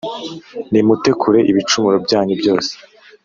Nimute 0.71 1.09
kure 1.21 1.39
ibicumuro 1.51 1.97
byanyu 2.05 2.33
byose 2.41 2.71